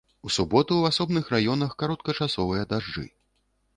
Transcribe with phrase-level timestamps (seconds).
[0.27, 3.05] У суботу ў асобных раёнах кароткачасовыя дажджы.